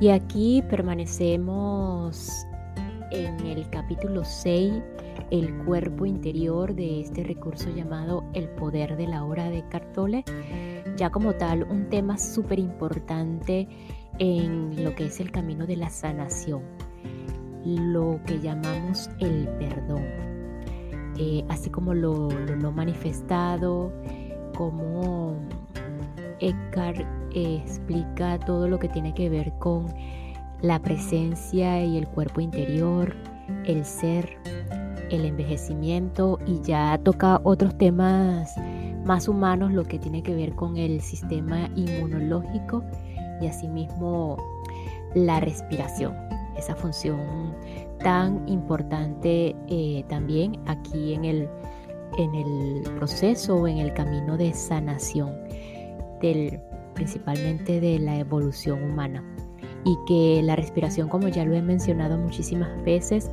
[0.00, 2.46] Y aquí permanecemos
[3.10, 4.72] en el capítulo 6,
[5.30, 10.24] el cuerpo interior de este recurso llamado el poder de la hora de Cartole.
[10.96, 13.68] Ya como tal, un tema súper importante
[14.18, 16.62] en lo que es el camino de la sanación,
[17.66, 20.02] lo que llamamos el perdón,
[21.22, 23.92] eh, así como lo, lo manifestado,
[24.56, 25.36] como
[26.40, 29.86] Eckhart explica todo lo que tiene que ver con
[30.62, 33.14] la presencia y el cuerpo interior,
[33.66, 34.38] el ser,
[35.10, 38.54] el envejecimiento y ya toca otros temas
[39.04, 42.82] más humanos, lo que tiene que ver con el sistema inmunológico
[43.42, 44.38] y asimismo
[45.14, 46.14] la respiración,
[46.60, 47.54] esa función
[47.98, 51.48] tan importante eh, también aquí en el,
[52.16, 55.34] en el proceso o en el camino de sanación
[56.20, 56.60] del
[56.94, 59.24] principalmente de la evolución humana.
[59.84, 63.30] Y que la respiración, como ya lo he mencionado muchísimas veces,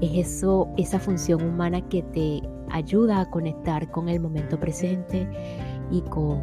[0.00, 5.28] es eso, esa función humana que te ayuda a conectar con el momento presente
[5.90, 6.40] y con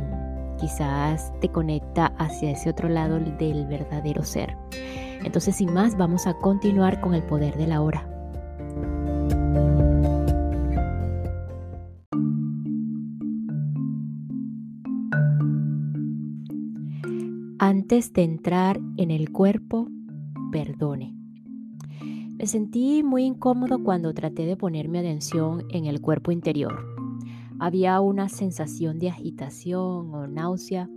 [0.59, 4.55] quizás te conecta hacia ese otro lado del verdadero ser.
[5.23, 8.07] Entonces, sin más, vamos a continuar con el poder de la hora.
[17.63, 19.87] Antes de entrar en el cuerpo,
[20.51, 21.15] perdone.
[22.37, 26.83] Me sentí muy incómodo cuando traté de ponerme atención en el cuerpo interior.
[27.59, 30.89] Había una sensación de agitación o náusea,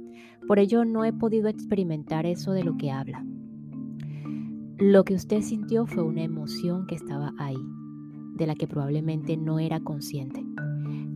[0.48, 3.26] por ello no he podido experimentar eso de lo que habla.
[4.78, 7.56] Lo que usted sintió fue una emoción que estaba ahí,
[8.34, 10.44] de la que probablemente no era consciente,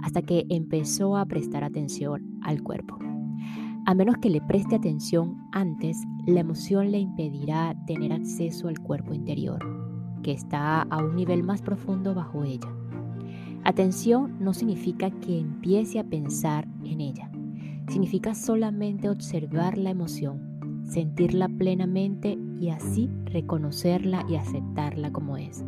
[0.00, 2.98] hasta que empezó a prestar atención al cuerpo.
[3.84, 9.12] A menos que le preste atención antes, la emoción le impedirá tener acceso al cuerpo
[9.12, 9.58] interior,
[10.22, 12.72] que está a un nivel más profundo bajo ella.
[13.64, 17.28] Atención no significa que empiece a pensar en ella.
[17.88, 25.64] Significa solamente observar la emoción, sentirla plenamente y así reconocerla y aceptarla como es.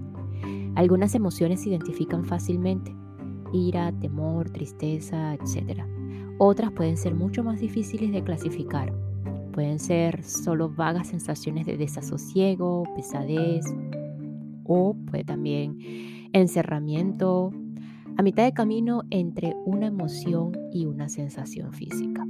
[0.75, 2.95] Algunas emociones se identifican fácilmente,
[3.53, 5.83] ira, temor, tristeza, etc.
[6.39, 8.93] Otras pueden ser mucho más difíciles de clasificar.
[9.53, 13.67] Pueden ser solo vagas sensaciones de desasosiego, pesadez
[14.65, 15.78] o puede también
[16.33, 17.51] encerramiento
[18.17, 22.25] a mitad de camino entre una emoción y una sensación física.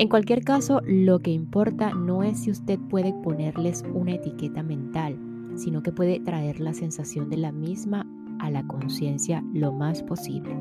[0.00, 5.18] En cualquier caso, lo que importa no es si usted puede ponerles una etiqueta mental,
[5.56, 8.06] sino que puede traer la sensación de la misma
[8.38, 10.56] a la conciencia lo más posible.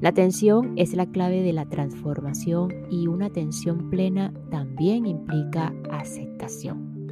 [0.00, 7.06] La atención es la clave de la transformación y una atención plena también implica aceptación.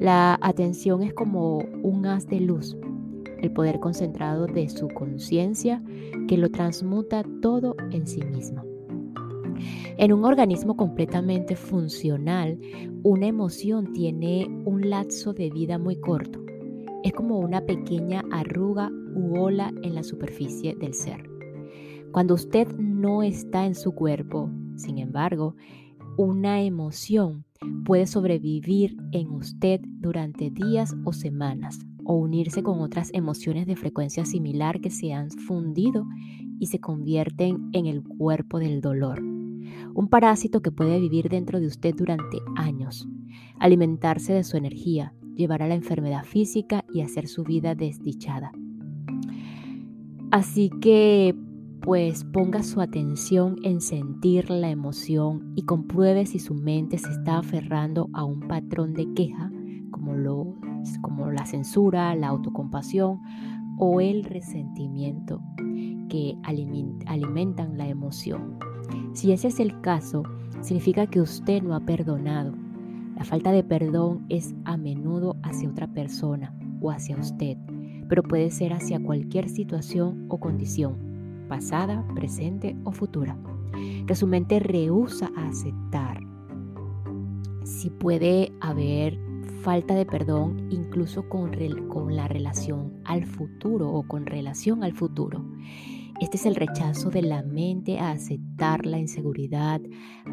[0.00, 2.74] La atención es como un haz de luz,
[3.42, 5.82] el poder concentrado de su conciencia
[6.26, 8.64] que lo transmuta todo en sí misma.
[9.96, 12.58] En un organismo completamente funcional,
[13.02, 16.40] una emoción tiene un lapso de vida muy corto.
[17.02, 21.28] Es como una pequeña arruga u ola en la superficie del ser.
[22.12, 25.54] Cuando usted no está en su cuerpo, sin embargo,
[26.16, 27.44] una emoción
[27.84, 34.24] puede sobrevivir en usted durante días o semanas o unirse con otras emociones de frecuencia
[34.24, 36.06] similar que se han fundido
[36.58, 39.39] y se convierten en el cuerpo del dolor.
[40.00, 43.06] Un parásito que puede vivir dentro de usted durante años,
[43.58, 48.50] alimentarse de su energía, llevar a la enfermedad física y hacer su vida desdichada.
[50.30, 51.36] Así que
[51.82, 57.36] pues ponga su atención en sentir la emoción y compruebe si su mente se está
[57.36, 59.52] aferrando a un patrón de queja
[59.90, 60.54] como, lo,
[61.02, 63.20] como la censura, la autocompasión
[63.76, 65.42] o el resentimiento
[66.08, 68.69] que alimentan la emoción.
[69.12, 70.22] Si ese es el caso,
[70.60, 72.54] significa que usted no ha perdonado.
[73.16, 77.56] La falta de perdón es a menudo hacia otra persona o hacia usted,
[78.08, 83.36] pero puede ser hacia cualquier situación o condición, pasada, presente o futura,
[84.06, 86.20] que su mente rehúsa aceptar.
[87.64, 89.18] Si puede haber
[89.62, 91.50] falta de perdón incluso con,
[91.88, 95.44] con la relación al futuro o con relación al futuro.
[96.20, 99.80] Este es el rechazo de la mente a aceptar la inseguridad,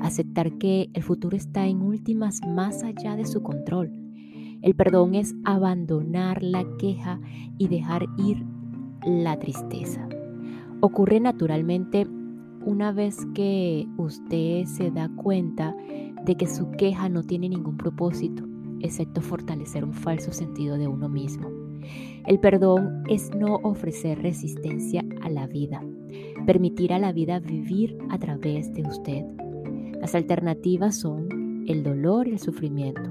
[0.01, 3.93] aceptar que el futuro está en últimas más allá de su control.
[4.61, 7.21] El perdón es abandonar la queja
[7.57, 8.45] y dejar ir
[9.05, 10.09] la tristeza.
[10.81, 12.05] Ocurre naturalmente
[12.65, 15.73] una vez que usted se da cuenta
[16.25, 18.43] de que su queja no tiene ningún propósito,
[18.81, 21.56] excepto fortalecer un falso sentido de uno mismo.
[22.25, 25.81] El perdón es no ofrecer resistencia a la vida,
[26.45, 29.23] permitir a la vida vivir a través de usted.
[29.99, 33.09] Las alternativas son el dolor y el sufrimiento,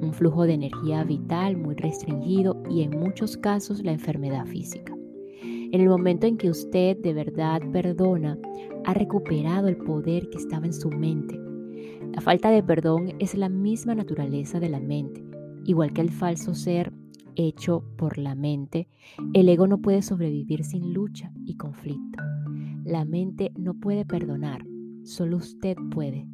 [0.00, 4.96] un flujo de energía vital muy restringido y en muchos casos la enfermedad física.
[5.42, 8.38] En el momento en que usted de verdad perdona,
[8.84, 11.40] ha recuperado el poder que estaba en su mente.
[12.12, 15.24] La falta de perdón es la misma naturaleza de la mente,
[15.64, 16.92] igual que el falso ser
[17.36, 18.88] hecho por la mente,
[19.32, 22.22] el ego no puede sobrevivir sin lucha y conflicto.
[22.84, 24.64] La mente no puede perdonar,
[25.04, 26.28] solo usted puede.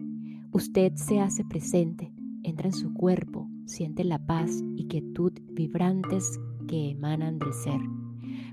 [0.52, 2.12] Usted se hace presente,
[2.42, 6.38] entra en su cuerpo, siente la paz y quietud vibrantes
[6.68, 7.80] que emanan del ser.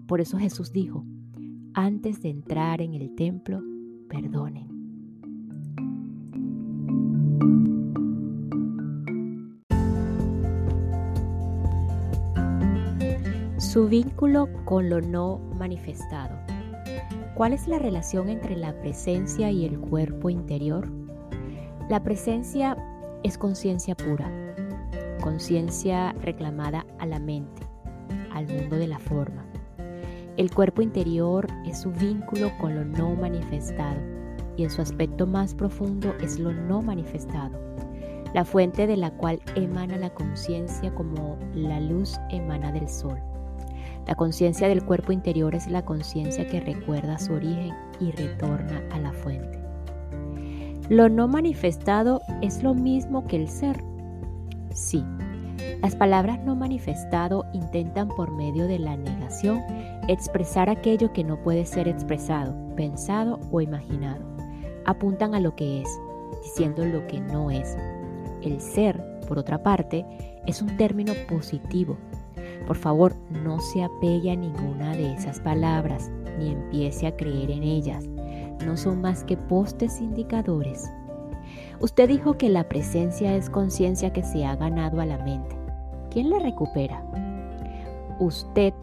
[0.07, 1.05] Por eso Jesús dijo,
[1.73, 3.61] antes de entrar en el templo,
[4.07, 4.69] perdonen.
[13.71, 16.35] Su vínculo con lo no manifestado.
[17.35, 20.89] ¿Cuál es la relación entre la presencia y el cuerpo interior?
[21.87, 22.75] La presencia
[23.21, 24.31] es conciencia pura,
[25.21, 27.61] conciencia reclamada a la mente,
[28.33, 29.45] al mundo de la forma.
[30.35, 34.01] El cuerpo interior es su vínculo con lo no manifestado
[34.57, 37.59] y en su aspecto más profundo es lo no manifestado,
[38.33, 43.28] la fuente de la cual emana la conciencia como la luz emana del sol.
[44.07, 48.99] La conciencia del cuerpo interior es la conciencia que recuerda su origen y retorna a
[48.99, 49.59] la fuente.
[50.89, 53.83] Lo no manifestado es lo mismo que el ser.
[54.73, 55.03] Sí,
[55.81, 59.61] las palabras no manifestado intentan por medio de la negación
[60.07, 64.23] expresar aquello que no puede ser expresado, pensado o imaginado.
[64.85, 65.89] Apuntan a lo que es,
[66.43, 67.77] diciendo lo que no es.
[68.41, 70.05] El ser, por otra parte,
[70.45, 71.97] es un término positivo
[72.69, 77.63] por favor, no se apegue a ninguna de esas palabras ni empiece a creer en
[77.63, 78.07] ellas.
[78.63, 80.87] No son más que postes indicadores.
[81.79, 85.57] Usted dijo que la presencia es conciencia que se ha ganado a la mente.
[86.11, 87.03] ¿Quién la recupera?
[88.19, 88.75] Usted,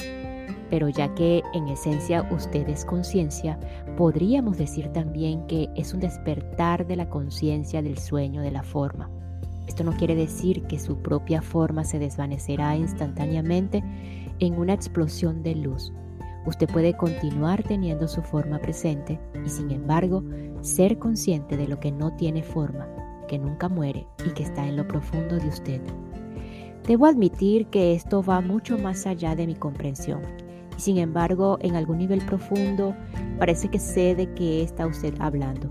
[0.69, 3.57] pero ya que en esencia usted es conciencia,
[3.97, 9.09] podríamos decir también que es un despertar de la conciencia del sueño de la forma.
[9.67, 13.83] Esto no quiere decir que su propia forma se desvanecerá instantáneamente
[14.39, 15.93] en una explosión de luz.
[16.47, 20.23] Usted puede continuar teniendo su forma presente y sin embargo
[20.61, 22.87] ser consciente de lo que no tiene forma,
[23.27, 25.81] que nunca muere y que está en lo profundo de usted.
[26.87, 30.23] Debo admitir que esto va mucho más allá de mi comprensión
[30.77, 32.95] sin embargo en algún nivel profundo
[33.39, 35.71] parece que sé de qué está usted hablando.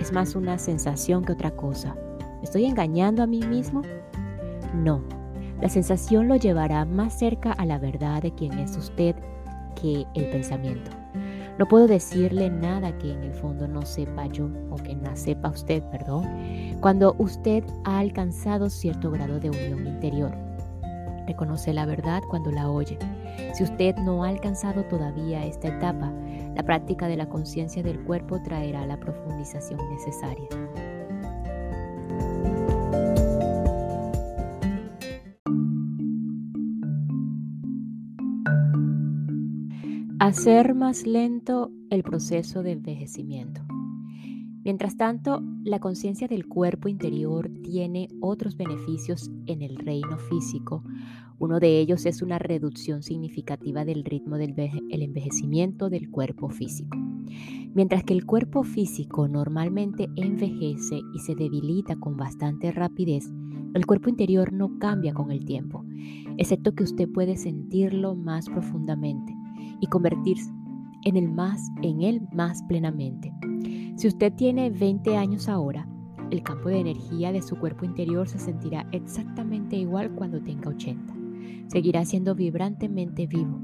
[0.00, 1.96] Es más una sensación que otra cosa
[2.42, 3.82] estoy engañando a mí mismo?
[4.74, 5.02] No,
[5.60, 9.14] la sensación lo llevará más cerca a la verdad de quién es usted
[9.80, 10.90] que el pensamiento.
[11.58, 15.50] No puedo decirle nada que en el fondo no sepa yo o que no sepa
[15.50, 16.26] usted, perdón,
[16.80, 20.34] cuando usted ha alcanzado cierto grado de unión interior.
[21.26, 22.98] Reconoce la verdad cuando la oye.
[23.52, 26.10] Si usted no ha alcanzado todavía esta etapa,
[26.56, 30.48] la práctica de la conciencia del cuerpo traerá la profundización necesaria.
[40.20, 43.62] Hacer más lento el proceso de envejecimiento.
[44.62, 50.84] Mientras tanto, la conciencia del cuerpo interior tiene otros beneficios en el reino físico.
[51.38, 54.54] Uno de ellos es una reducción significativa del ritmo del
[54.90, 56.98] envejecimiento del cuerpo físico.
[57.72, 63.32] Mientras que el cuerpo físico normalmente envejece y se debilita con bastante rapidez,
[63.72, 65.86] el cuerpo interior no cambia con el tiempo,
[66.36, 69.39] excepto que usted puede sentirlo más profundamente
[69.80, 70.52] y convertirse
[71.04, 73.32] en el más en él más plenamente.
[73.96, 75.86] Si usted tiene 20 años ahora,
[76.30, 81.14] el campo de energía de su cuerpo interior se sentirá exactamente igual cuando tenga 80.
[81.66, 83.60] Seguirá siendo vibrantemente vivo.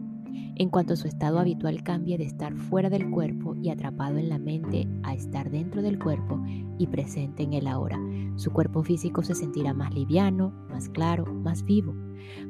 [0.57, 4.39] En cuanto su estado habitual cambie de estar fuera del cuerpo y atrapado en la
[4.39, 6.43] mente a estar dentro del cuerpo
[6.79, 8.01] y presente en el ahora,
[8.37, 11.95] su cuerpo físico se sentirá más liviano, más claro, más vivo,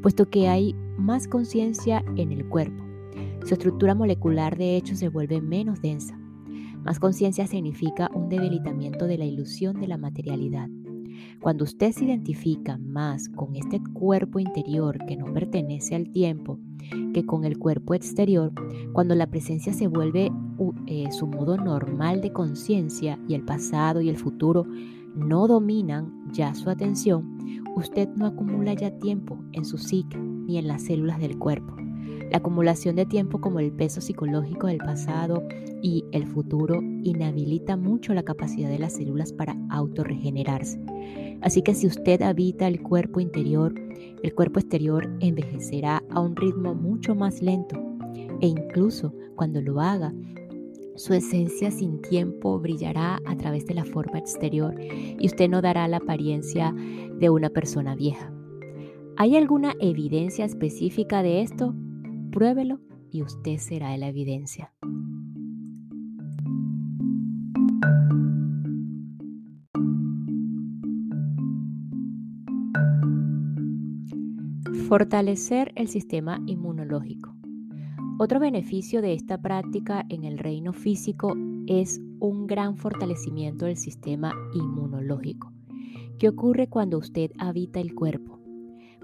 [0.02, 2.85] puesto que hay más conciencia en el cuerpo.
[3.46, 6.18] Su estructura molecular de hecho se vuelve menos densa
[6.86, 10.68] más conciencia significa un debilitamiento de la ilusión de la materialidad.
[11.40, 16.60] Cuando usted se identifica más con este cuerpo interior que no pertenece al tiempo
[17.12, 18.52] que con el cuerpo exterior,
[18.92, 20.30] cuando la presencia se vuelve
[20.86, 24.64] eh, su modo normal de conciencia y el pasado y el futuro
[25.16, 30.68] no dominan ya su atención, usted no acumula ya tiempo en su psique ni en
[30.68, 31.85] las células del cuerpo.
[32.30, 35.46] La acumulación de tiempo como el peso psicológico del pasado
[35.82, 40.80] y el futuro inhabilita mucho la capacidad de las células para autorregenerarse.
[41.40, 43.74] Así que si usted habita el cuerpo interior,
[44.22, 47.76] el cuerpo exterior envejecerá a un ritmo mucho más lento
[48.40, 50.12] e incluso cuando lo haga,
[50.96, 55.86] su esencia sin tiempo brillará a través de la forma exterior y usted no dará
[55.88, 56.74] la apariencia
[57.18, 58.32] de una persona vieja.
[59.16, 61.74] ¿Hay alguna evidencia específica de esto?
[62.36, 64.70] Pruébelo y usted será la evidencia.
[74.86, 77.34] Fortalecer el sistema inmunológico.
[78.18, 81.32] Otro beneficio de esta práctica en el reino físico
[81.66, 85.54] es un gran fortalecimiento del sistema inmunológico.
[86.18, 88.35] ¿Qué ocurre cuando usted habita el cuerpo?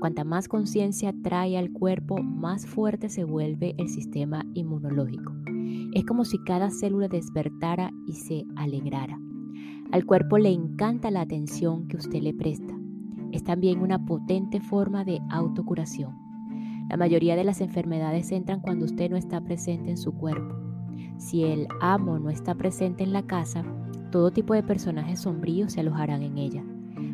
[0.02, 5.32] Cuanta más conciencia trae al cuerpo, más fuerte se vuelve el sistema inmunológico.
[5.94, 9.20] Es como si cada célula despertara y se alegrara.
[9.92, 12.76] Al cuerpo le encanta la atención que usted le presta.
[13.30, 16.18] Es también una potente forma de autocuración.
[16.90, 20.52] La mayoría de las enfermedades entran cuando usted no está presente en su cuerpo.
[21.16, 23.62] Si el amo no está presente en la casa,
[24.10, 26.64] todo tipo de personajes sombríos se alojarán en ella.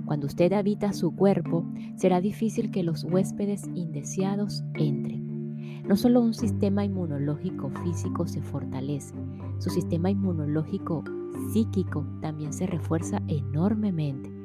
[0.09, 5.83] Cuando usted habita su cuerpo, será difícil que los huéspedes indeseados entren.
[5.87, 9.15] No solo un sistema inmunológico físico se fortalece,
[9.59, 11.05] su sistema inmunológico
[11.53, 14.38] psíquico también se refuerza enormemente.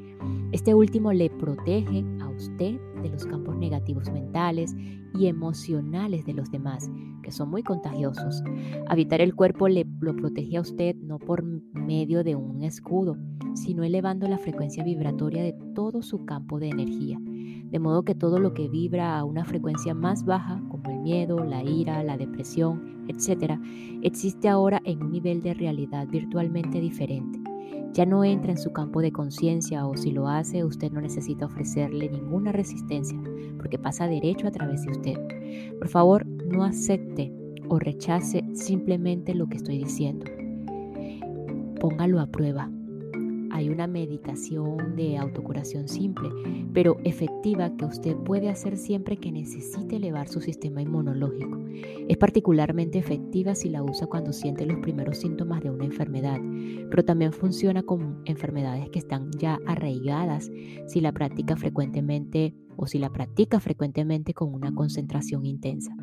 [0.51, 4.75] Este último le protege a usted de los campos negativos mentales
[5.13, 6.89] y emocionales de los demás,
[7.22, 8.44] que son muy contagiosos.
[8.88, 13.18] Habitar el cuerpo le lo protege a usted no por medio de un escudo,
[13.56, 18.39] sino elevando la frecuencia vibratoria de todo su campo de energía, de modo que todo
[18.39, 23.06] lo que vibra a una frecuencia más baja, como el miedo, la ira, la depresión,
[23.08, 23.60] etc.,
[24.01, 27.42] existe ahora en un nivel de realidad virtualmente diferente.
[27.93, 31.45] Ya no entra en su campo de conciencia o si lo hace usted no necesita
[31.45, 33.19] ofrecerle ninguna resistencia
[33.57, 35.77] porque pasa derecho a través de usted.
[35.77, 37.31] Por favor, no acepte
[37.69, 40.25] o rechace simplemente lo que estoy diciendo.
[41.79, 42.69] Póngalo a prueba.
[43.53, 46.27] Hay una meditación de autocuración simple,
[46.74, 51.60] pero efectiva que usted puede hacer siempre que necesite elevar su sistema inmunológico.
[52.10, 56.39] Es particularmente efectiva si la usa cuando siente los primeros síntomas de una enfermedad,
[56.89, 60.51] pero también funciona con enfermedades que están ya arraigadas
[60.88, 65.95] si la practica frecuentemente o si la practica frecuentemente con una concentración intensa.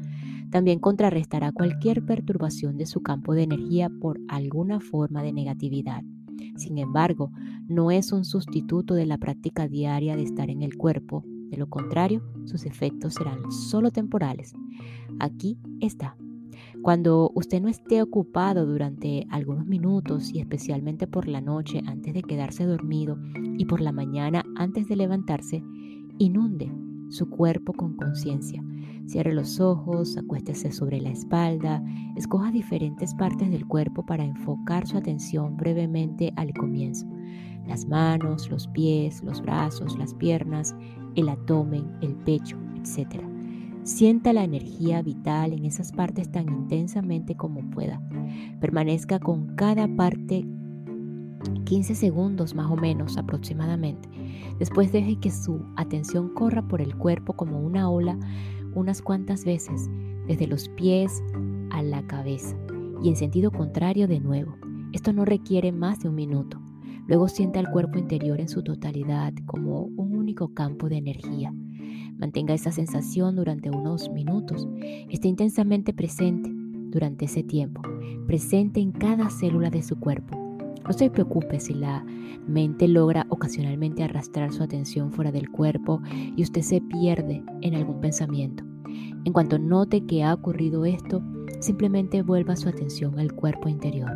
[0.52, 6.04] También contrarrestará cualquier perturbación de su campo de energía por alguna forma de negatividad.
[6.56, 7.30] Sin embargo,
[7.68, 11.24] no es un sustituto de la práctica diaria de estar en el cuerpo.
[11.50, 14.54] De lo contrario, sus efectos serán solo temporales.
[15.18, 16.16] Aquí está.
[16.82, 22.22] Cuando usted no esté ocupado durante algunos minutos y especialmente por la noche antes de
[22.22, 23.18] quedarse dormido
[23.58, 25.62] y por la mañana antes de levantarse,
[26.18, 26.70] inunde
[27.10, 28.64] su cuerpo con conciencia.
[29.06, 31.82] Cierre los ojos, acuéstese sobre la espalda,
[32.16, 37.06] escoja diferentes partes del cuerpo para enfocar su atención brevemente al comienzo.
[37.66, 40.74] Las manos, los pies, los brazos, las piernas,
[41.16, 43.22] el abdomen, el pecho, etc.
[43.82, 48.00] Sienta la energía vital en esas partes tan intensamente como pueda.
[48.60, 50.46] Permanezca con cada parte
[51.64, 54.09] 15 segundos más o menos aproximadamente.
[54.58, 58.18] Después deje que su atención corra por el cuerpo como una ola
[58.74, 59.90] unas cuantas veces,
[60.26, 61.22] desde los pies
[61.70, 62.56] a la cabeza
[63.02, 64.56] y en sentido contrario de nuevo.
[64.92, 66.60] Esto no requiere más de un minuto.
[67.06, 71.52] Luego sienta el cuerpo interior en su totalidad como un único campo de energía.
[72.18, 74.68] Mantenga esa sensación durante unos minutos.
[75.08, 77.82] Esté intensamente presente durante ese tiempo,
[78.26, 80.39] presente en cada célula de su cuerpo.
[80.86, 82.04] No se preocupe si la
[82.46, 86.00] mente logra ocasionalmente arrastrar su atención fuera del cuerpo
[86.36, 88.64] y usted se pierde en algún pensamiento.
[89.24, 91.22] En cuanto note que ha ocurrido esto,
[91.60, 94.10] simplemente vuelva su atención al cuerpo interior.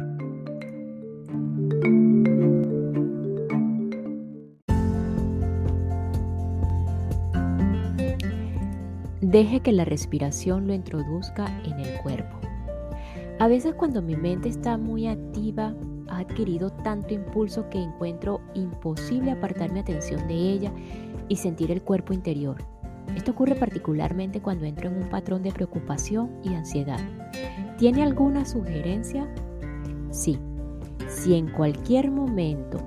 [9.20, 12.38] Deje que la respiración lo introduzca en el cuerpo.
[13.40, 15.74] A veces cuando mi mente está muy activa,
[16.08, 20.72] ha adquirido tanto impulso que encuentro imposible apartar mi atención de ella
[21.28, 22.56] y sentir el cuerpo interior.
[23.16, 27.00] Esto ocurre particularmente cuando entro en un patrón de preocupación y ansiedad.
[27.78, 29.28] ¿Tiene alguna sugerencia?
[30.10, 30.38] Sí.
[31.08, 32.78] Si en cualquier momento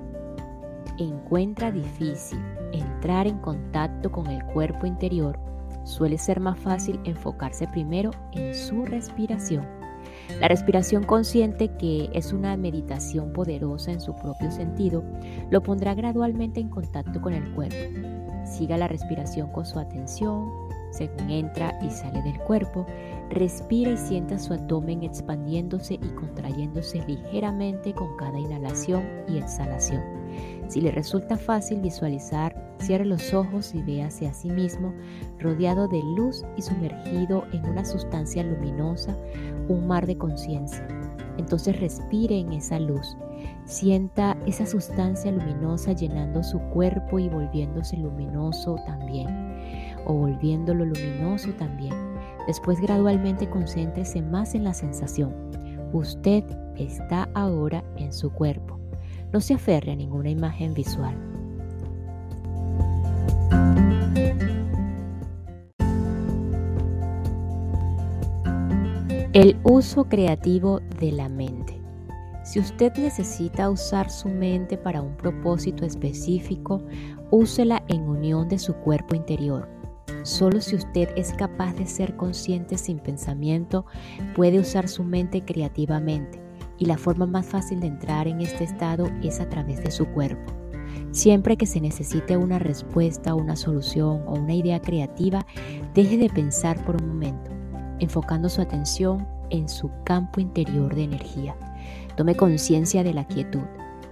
[0.98, 2.40] encuentra difícil
[2.72, 5.38] entrar en contacto con el cuerpo interior,
[5.84, 9.77] suele ser más fácil enfocarse primero en su respiración.
[10.40, 15.02] La respiración consciente, que es una meditación poderosa en su propio sentido,
[15.50, 17.76] lo pondrá gradualmente en contacto con el cuerpo.
[18.44, 20.50] Siga la respiración con su atención,
[20.90, 22.86] según entra y sale del cuerpo,
[23.30, 30.02] respira y sienta su abdomen expandiéndose y contrayéndose ligeramente con cada inhalación y exhalación.
[30.68, 34.92] Si le resulta fácil visualizar, cierre los ojos y véase a sí mismo
[35.38, 39.16] rodeado de luz y sumergido en una sustancia luminosa,
[39.68, 40.86] un mar de conciencia.
[41.38, 43.16] Entonces respire en esa luz.
[43.64, 49.28] Sienta esa sustancia luminosa llenando su cuerpo y volviéndose luminoso también,
[50.06, 51.94] o volviéndolo luminoso también.
[52.46, 55.34] Después gradualmente concéntrese más en la sensación.
[55.92, 56.44] Usted
[56.76, 58.77] está ahora en su cuerpo.
[59.32, 61.14] No se aferre a ninguna imagen visual.
[69.34, 71.78] El uso creativo de la mente.
[72.42, 76.82] Si usted necesita usar su mente para un propósito específico,
[77.30, 79.68] úsela en unión de su cuerpo interior.
[80.22, 83.84] Solo si usted es capaz de ser consciente sin pensamiento,
[84.34, 86.47] puede usar su mente creativamente
[86.78, 90.06] y la forma más fácil de entrar en este estado es a través de su
[90.06, 90.52] cuerpo.
[91.10, 95.46] Siempre que se necesite una respuesta, una solución o una idea creativa,
[95.94, 97.50] deje de pensar por un momento,
[97.98, 101.56] enfocando su atención en su campo interior de energía.
[102.16, 103.62] Tome conciencia de la quietud.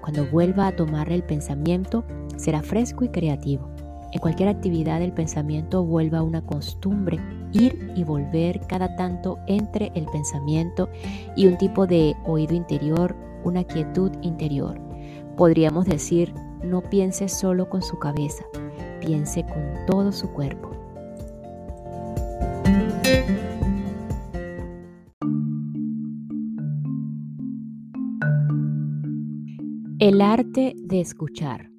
[0.00, 2.04] Cuando vuelva a tomar el pensamiento,
[2.36, 3.68] será fresco y creativo.
[4.12, 7.20] En cualquier actividad el pensamiento vuelva a una costumbre
[7.56, 10.88] ir y volver cada tanto entre el pensamiento
[11.34, 14.78] y un tipo de oído interior, una quietud interior.
[15.36, 18.44] Podríamos decir, no piense solo con su cabeza,
[19.00, 20.70] piense con todo su cuerpo.
[29.98, 31.70] El arte de escuchar.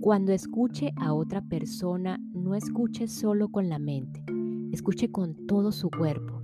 [0.00, 4.22] Cuando escuche a otra persona, no escuche solo con la mente
[4.78, 6.40] Escuche con todo su cuerpo.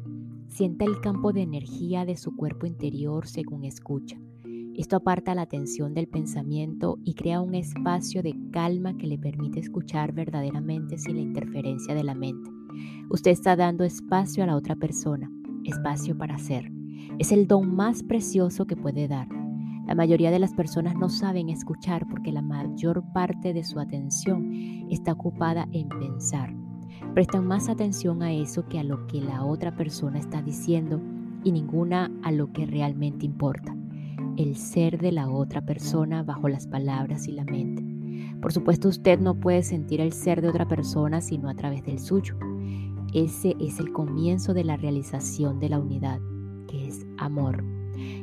[0.49, 4.19] Sienta el campo de energía de su cuerpo interior según escucha.
[4.75, 9.61] Esto aparta la atención del pensamiento y crea un espacio de calma que le permite
[9.61, 12.51] escuchar verdaderamente sin la interferencia de la mente.
[13.09, 15.31] Usted está dando espacio a la otra persona,
[15.63, 16.73] espacio para ser.
[17.21, 19.29] Es el don más precioso que puede dar.
[19.87, 24.51] La mayoría de las personas no saben escuchar porque la mayor parte de su atención
[24.91, 26.64] está ocupada en pensar.
[27.15, 31.01] Prestan más atención a eso que a lo que la otra persona está diciendo
[31.45, 33.77] y ninguna a lo que realmente importa,
[34.37, 37.85] el ser de la otra persona bajo las palabras y la mente.
[38.41, 41.99] Por supuesto, usted no puede sentir el ser de otra persona sino a través del
[41.99, 42.37] suyo.
[43.13, 46.21] Ese es el comienzo de la realización de la unidad,
[46.67, 47.63] que es amor.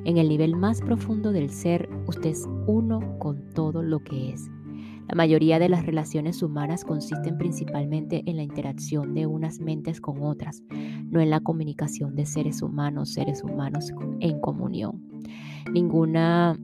[0.04, 4.50] En el nivel más profundo del ser, usted es uno con todo lo que es.
[5.12, 10.24] La mayoría de las relaciones humanas consisten principalmente en la interacción de unas mentes con
[10.24, 15.04] otras, no en la comunicación de seres humanos, seres humanos en comunión.
[15.70, 16.58] Ninguna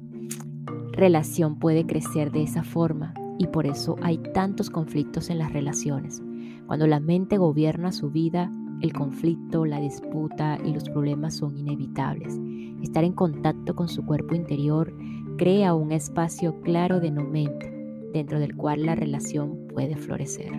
[0.94, 6.24] relación puede crecer de esa forma y por eso hay tantos conflictos en las relaciones.
[6.68, 12.40] Cuando la mente gobierna su vida, el conflicto, la disputa y los problemas son inevitables.
[12.82, 14.96] Estar en contacto con su cuerpo interior
[15.38, 17.77] crea un espacio claro de no mente
[18.18, 20.52] dentro del cual la relación puede florecer.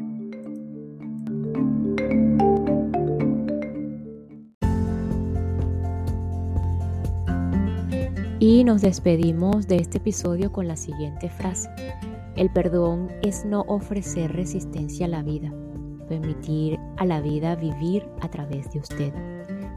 [8.39, 11.69] Y nos despedimos de este episodio con la siguiente frase.
[12.37, 15.53] El perdón es no ofrecer resistencia a la vida,
[16.09, 19.13] permitir a la vida vivir a través de usted.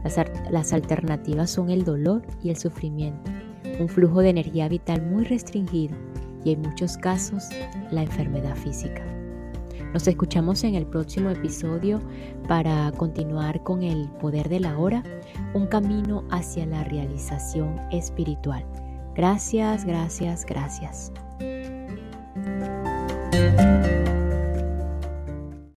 [0.04, 0.16] Las,
[0.52, 3.32] las, alternativas son el dolor y el sufrimiento,
[3.80, 5.96] un flujo de energía vital muy restringido
[6.44, 7.48] y en muchos casos
[7.90, 9.02] la enfermedad física.
[9.92, 12.00] Nos escuchamos en el próximo episodio
[12.48, 15.02] para continuar con el poder de la hora,
[15.52, 18.64] un camino hacia la realización espiritual.
[19.14, 21.12] Gracias, gracias, gracias.